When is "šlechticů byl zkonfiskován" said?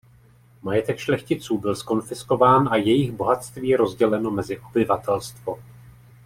0.99-2.67